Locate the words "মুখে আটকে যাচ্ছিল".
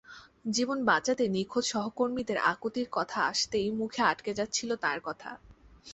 3.71-4.69